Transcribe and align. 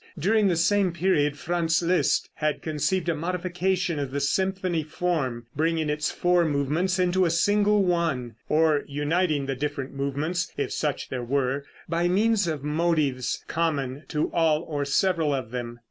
During 0.17 0.47
the 0.47 0.55
same 0.55 0.93
period 0.93 1.37
Franz 1.37 1.79
Liszt 1.83 2.27
had 2.33 2.63
conceived 2.63 3.07
a 3.07 3.13
modification 3.13 3.99
of 3.99 4.09
the 4.09 4.19
symphony 4.19 4.81
form, 4.81 5.45
bringing 5.55 5.91
its 5.91 6.09
four 6.09 6.43
movements 6.43 6.97
into 6.97 7.23
a 7.23 7.29
single 7.29 7.83
one, 7.85 8.33
or 8.49 8.83
uniting 8.87 9.45
the 9.45 9.53
different 9.53 9.93
movements 9.93 10.51
(if 10.57 10.73
such 10.73 11.09
there 11.09 11.23
were) 11.23 11.65
by 11.87 12.07
means 12.07 12.47
of 12.47 12.63
motives 12.63 13.43
common 13.47 14.03
to 14.07 14.31
all 14.33 14.61
or 14.63 14.85
several 14.85 15.35
of 15.35 15.51
them. 15.51 15.77